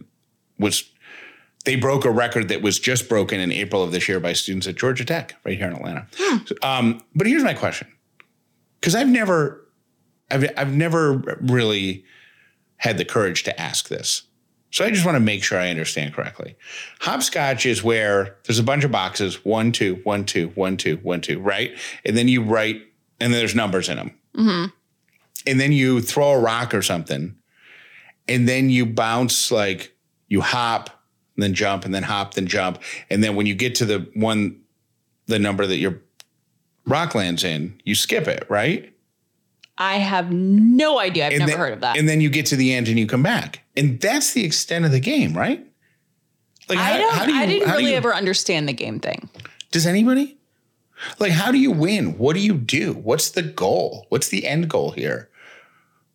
[0.59, 0.91] was
[1.65, 4.67] they broke a record that was just broken in April of this year by students
[4.67, 6.07] at Georgia Tech, right here in Atlanta.
[6.47, 7.89] So, um, but here's my question,
[8.83, 9.65] because I've never,
[10.31, 12.05] I've I've never really
[12.77, 14.23] had the courage to ask this.
[14.73, 16.57] So I just want to make sure I understand correctly.
[17.01, 21.21] Hopscotch is where there's a bunch of boxes, one, two, one, two, one, two, one,
[21.21, 21.79] two, right?
[22.05, 22.83] And then you write,
[23.21, 24.19] and then there's numbers in them.
[24.37, 24.71] Mm-hmm.
[25.47, 27.37] And then you throw a rock or something,
[28.27, 29.95] and then you bounce like
[30.29, 30.91] you hop,
[31.37, 32.83] and then jump, and then hop, then jump.
[33.11, 34.61] And then when you get to the one,
[35.27, 36.01] the number that your
[36.87, 38.93] rock lands in, you skip it, right?
[39.79, 41.27] I have no idea.
[41.27, 41.97] I've And never then- heard of that.
[41.97, 43.63] And then you get to the end and you come back.
[43.77, 45.67] And that's the extent of the game, right?
[46.69, 47.15] Like I don't.
[47.15, 49.29] I didn't how do really you- ever understand the game thing.
[49.71, 50.39] Does anybody?
[51.19, 52.17] Like, how do you win?
[52.19, 52.93] What do you do?
[52.93, 54.07] What's the goal?
[54.11, 55.29] What's the end goal here?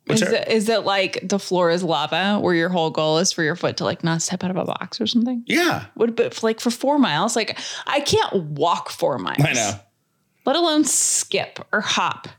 [0.06, 3.34] Is, our- it, is it like the floor is lava, where your whole goal is
[3.34, 5.44] for your foot to like not step out of a box or something?
[5.48, 7.36] yeah, What but like for four miles?
[7.36, 9.44] Like I can't walk four miles.
[9.44, 9.74] I know.
[10.48, 12.30] Let alone skip or hop.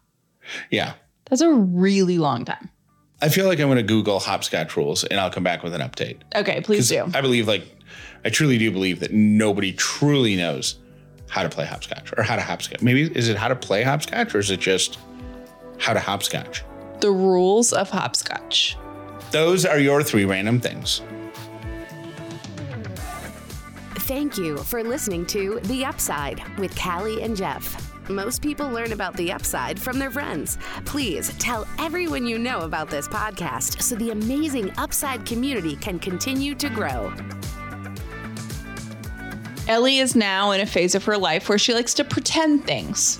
[0.70, 0.94] Yeah.
[1.28, 2.70] That's a really long time.
[3.20, 5.82] I feel like I'm going to Google hopscotch rules and I'll come back with an
[5.82, 6.20] update.
[6.34, 7.04] Okay, please do.
[7.12, 7.66] I believe, like,
[8.24, 10.78] I truly do believe that nobody truly knows
[11.28, 12.80] how to play hopscotch or how to hopscotch.
[12.80, 14.98] Maybe is it how to play hopscotch or is it just
[15.76, 16.64] how to hopscotch?
[17.00, 18.78] The rules of hopscotch.
[19.32, 21.02] Those are your three random things.
[23.96, 27.87] Thank you for listening to The Upside with Callie and Jeff.
[28.08, 30.56] Most people learn about the upside from their friends.
[30.86, 36.54] Please tell everyone you know about this podcast so the amazing Upside community can continue
[36.54, 37.12] to grow.
[39.68, 43.18] Ellie is now in a phase of her life where she likes to pretend things.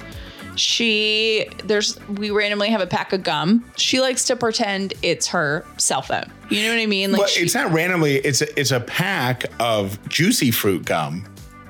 [0.57, 3.65] She there's we randomly have a pack of gum.
[3.77, 6.33] She likes to pretend it's her cell phone.
[6.49, 7.13] You know what I mean?
[7.13, 8.17] Like But she- it's not randomly.
[8.17, 11.25] It's a, it's a pack of juicy fruit gum,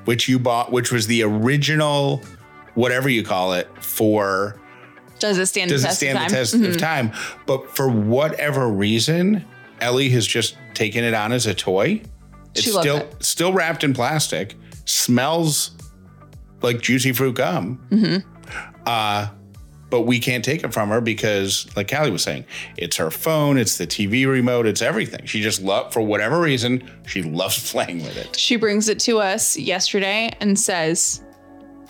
[0.05, 2.23] which you bought, which was the original,
[2.79, 4.59] whatever you call it, for
[5.19, 6.69] does it stand does the it stand of the test Mhm.
[6.69, 7.11] of time?
[7.45, 9.43] But for whatever reason,
[9.81, 12.01] Ellie has just taken it on as a toy.
[12.55, 13.15] It's She still it.
[13.23, 14.55] still wrapped in plastic,
[14.85, 15.71] smells
[16.61, 17.79] like juicy fruit gum.
[17.91, 18.17] Mm-hmm.
[18.85, 19.27] Uh,
[19.89, 22.45] but we can't take it from her because, like Callie was saying,
[22.77, 25.25] it's her phone, it's the TV remote, it's everything.
[25.25, 28.37] She just love for whatever reason, she loves playing with it.
[28.37, 31.21] She brings it to us yesterday and says,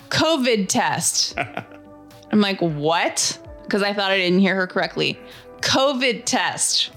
[0.10, 1.38] COVID test.
[2.32, 3.39] I'm like, what?
[3.64, 5.20] Because I thought I didn't hear her correctly.
[5.62, 6.91] COVID test.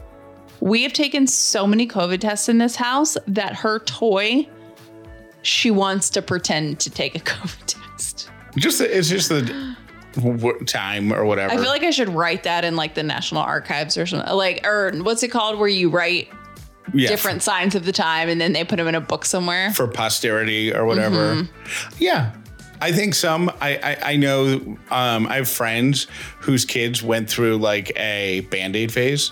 [0.61, 4.49] We have taken so many COVID tests in this house that her toy,
[5.43, 8.31] she wants to pretend to take a COVID test.
[8.57, 9.77] Just it's just the
[10.67, 11.55] time or whatever.
[11.55, 14.33] I feel like I should write that in like the National Archives or something.
[14.33, 16.29] Like, or what's it called where you write
[16.93, 19.73] Yeah, different signs of the time and then they put them in a book somewhere?
[19.73, 21.35] for posterity or whatever.
[21.35, 21.95] Mm-hmm.
[21.99, 22.33] Yeah.
[22.83, 26.09] I think some I, I I know um I have friends
[26.41, 29.31] whose kids went through like a band-aid phase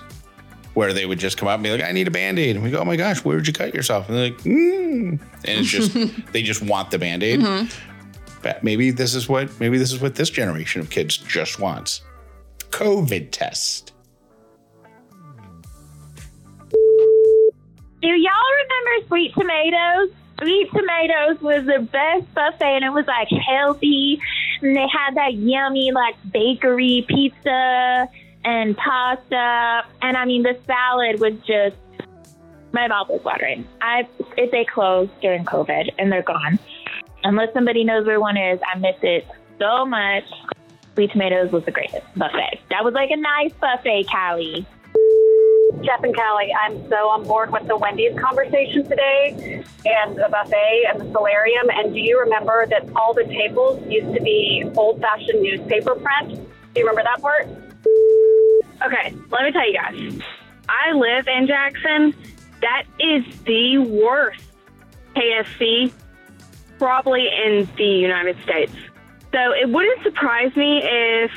[0.75, 2.55] where they would just come up and be like, I need a band-aid.
[2.55, 4.09] And we go, Oh my gosh, where did you cut yourself?
[4.09, 5.21] And they're like, mm.
[5.21, 5.93] And it's just
[6.33, 7.41] they just want the band-aid.
[7.41, 8.41] Mm-hmm.
[8.41, 12.03] But maybe this is what maybe this is what this generation of kids just wants.
[12.71, 13.93] COVID test.
[18.01, 18.33] Do y'all
[18.63, 20.20] remember Sweet Tomatoes?
[20.41, 24.19] Sweet Tomatoes was the best buffet, and it was like healthy,
[24.63, 28.09] and they had that yummy like bakery pizza
[28.45, 31.77] and pasta, and I mean the salad was just
[32.73, 33.67] my mouth was watering.
[33.81, 36.59] I if they closed during COVID and they're gone,
[37.25, 39.27] unless somebody knows where one is, I miss it
[39.59, 40.25] so much.
[40.95, 42.61] Sweet Tomatoes was the greatest buffet.
[42.71, 44.67] That was like a nice buffet, Callie.
[45.83, 50.85] Jeff and Callie, I'm so on board with the Wendy's conversation today and the buffet
[50.89, 51.71] and the solarium.
[51.71, 56.35] And do you remember that all the tables used to be old fashioned newspaper print?
[56.75, 57.47] Do you remember that part?
[58.83, 60.23] Okay, let me tell you guys.
[60.69, 62.15] I live in Jackson.
[62.61, 64.43] That is the worst
[65.17, 65.93] KFC
[66.79, 68.73] probably in the United States.
[69.33, 71.31] So it wouldn't surprise me if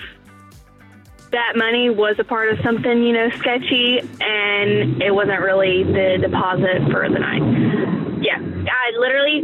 [1.33, 6.17] that money was a part of something, you know, sketchy and it wasn't really the
[6.21, 7.41] deposit for the night.
[8.21, 9.43] Yeah, I literally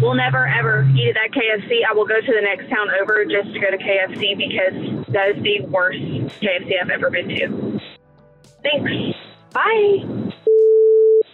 [0.00, 1.80] will never ever eat at that KFC.
[1.88, 5.36] I will go to the next town over just to go to KFC because that
[5.36, 6.00] is the worst
[6.40, 7.80] KFC I've ever been to.
[8.62, 8.90] Thanks.
[9.52, 10.32] Bye.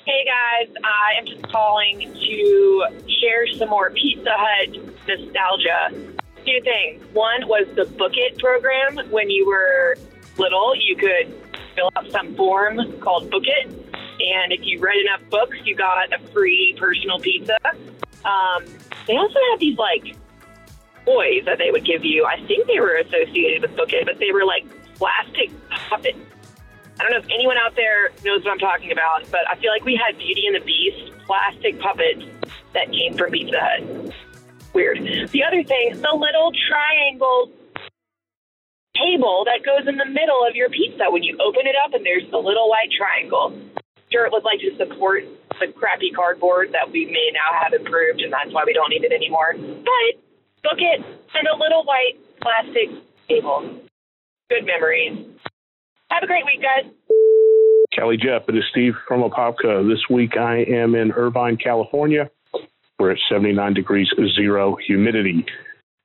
[0.05, 2.85] Hey guys, I am just calling to
[3.21, 6.20] share some more Pizza Hut nostalgia.
[6.51, 7.01] Two things.
[7.15, 8.99] One was the Book It program.
[9.11, 9.97] When you were
[10.37, 11.33] little, you could
[11.77, 16.13] fill out some form called Book It, and if you read enough books, you got
[16.13, 17.57] a free personal pizza.
[18.25, 18.65] Um,
[19.07, 20.17] they also had these like
[21.05, 22.27] toys that they would give you.
[22.27, 25.53] I think they were associated with Book It, but they were like plastic
[25.89, 26.19] puppets.
[26.99, 29.71] I don't know if anyone out there knows what I'm talking about, but I feel
[29.71, 32.25] like we had Beauty and the Beast plastic puppets
[32.75, 34.13] that came from Pizza Hut.
[34.73, 34.99] Weird.
[35.31, 37.51] The other thing, the little triangle
[38.97, 42.05] table that goes in the middle of your pizza when you open it up and
[42.05, 43.57] there's the little white triangle.
[44.11, 45.25] It would like to support
[45.61, 49.05] the crappy cardboard that we may now have improved, and that's why we don't need
[49.05, 49.55] it anymore.
[49.55, 50.21] But
[50.63, 52.91] book it and a little white plastic
[53.29, 53.81] table.
[54.51, 55.27] Good memories.
[56.11, 56.91] Have a great week, guys.
[57.97, 59.89] Callie Jeff, it is Steve from Apopka.
[59.89, 62.31] This week I am in Irvine, California.
[63.01, 65.47] We're at 79 degrees zero humidity.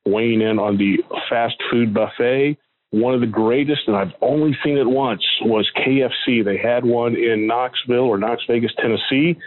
[0.05, 0.97] Weighing in on the
[1.29, 2.57] fast food buffet.
[2.91, 6.45] One of the greatest, and I've only seen it once, was KFC.
[6.45, 9.37] They had one in Knoxville or Knox Vegas, Tennessee.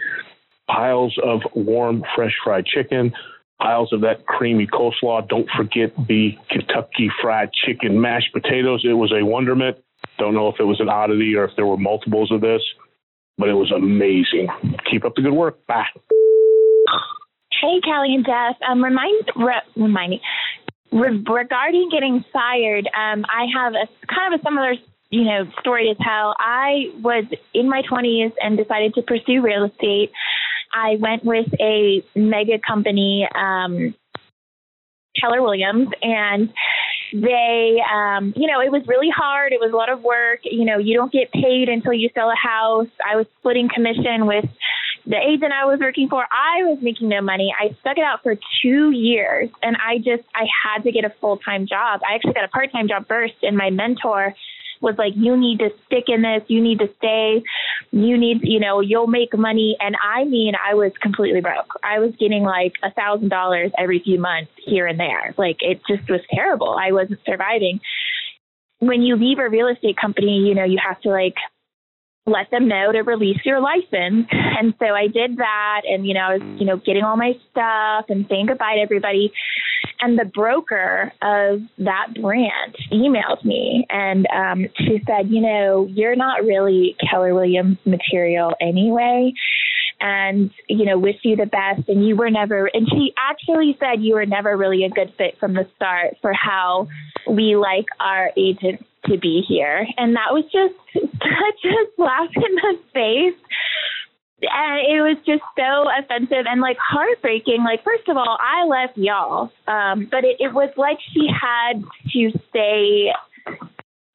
[0.69, 3.11] Piles of warm, fresh fried chicken,
[3.59, 5.27] piles of that creamy coleslaw.
[5.27, 8.83] Don't forget the Kentucky fried chicken mashed potatoes.
[8.85, 9.77] It was a wonderment.
[10.19, 12.61] Don't know if it was an oddity or if there were multiples of this,
[13.39, 14.47] but it was amazing.
[14.91, 15.65] Keep up the good work.
[15.65, 15.87] Bye.
[17.61, 18.55] Hey, Callie and Jeff.
[18.67, 20.21] Um, remind re, remind me
[20.91, 22.87] re, regarding getting fired.
[22.87, 24.73] Um, I have a kind of a similar,
[25.09, 26.35] you know, story to tell.
[26.39, 30.11] I was in my twenties and decided to pursue real estate.
[30.73, 33.93] I went with a mega company, um,
[35.19, 36.53] Keller Williams, and
[37.11, 40.63] they um you know it was really hard it was a lot of work you
[40.63, 44.45] know you don't get paid until you sell a house i was splitting commission with
[45.05, 48.21] the agent i was working for i was making no money i stuck it out
[48.23, 52.33] for two years and i just i had to get a full-time job i actually
[52.33, 54.33] got a part-time job first and my mentor
[54.81, 57.43] was like, you need to stick in this, you need to stay,
[57.91, 59.75] you need, you know, you'll make money.
[59.79, 61.73] And I mean, I was completely broke.
[61.83, 65.33] I was getting like a thousand dollars every few months here and there.
[65.37, 66.77] Like it just was terrible.
[66.79, 67.79] I wasn't surviving.
[68.79, 71.35] When you leave a real estate company, you know, you have to like
[72.29, 74.27] let them know to release your license.
[74.31, 77.33] And so I did that and, you know, I was, you know, getting all my
[77.51, 79.31] stuff and saying goodbye to everybody.
[80.01, 86.15] and the broker of that branch emailed me and um, she said, you know, you're
[86.15, 89.33] not really Keller Williams material anyway.
[90.01, 91.87] And, you know, wish you the best.
[91.89, 95.37] And you were never, and she actually said you were never really a good fit
[95.39, 96.87] from the start for how
[97.29, 99.85] we like our agents to be here.
[99.97, 103.39] And that was just such a slap in the face
[104.41, 107.63] and it was just so offensive and like heartbreaking.
[107.63, 111.83] Like, first of all, I left y'all, um, but it, it was like she had
[112.13, 113.13] to say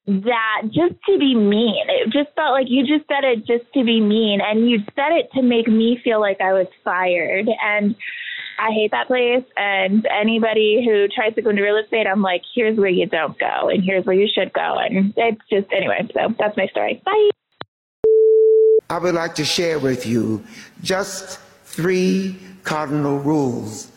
[0.07, 1.85] that just to be mean.
[1.89, 5.11] It just felt like you just said it just to be mean, and you said
[5.11, 7.47] it to make me feel like I was fired.
[7.63, 7.95] And
[8.59, 9.43] I hate that place.
[9.57, 13.37] And anybody who tries to go into real estate, I'm like, here's where you don't
[13.39, 14.77] go, and here's where you should go.
[14.77, 16.07] And it's just anyway.
[16.13, 17.01] So that's my story.
[17.03, 17.29] Bye.
[18.89, 20.43] I would like to share with you
[20.83, 23.91] just three cardinal rules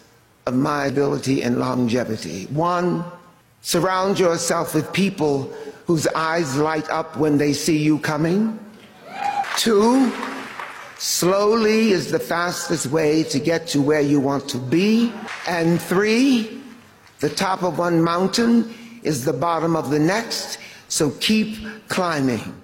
[0.46, 2.46] of my ability and longevity.
[2.46, 3.04] One,
[3.62, 5.52] surround yourself with people
[5.86, 8.58] whose eyes light up when they see you coming.
[9.56, 10.12] Two,
[10.98, 15.12] slowly is the fastest way to get to where you want to be.
[15.46, 16.60] And three,
[17.20, 21.56] the top of one mountain is the bottom of the next, so keep
[21.88, 22.54] climbing.